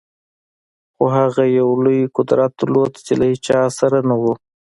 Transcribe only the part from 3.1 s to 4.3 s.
له هېچا سره نه و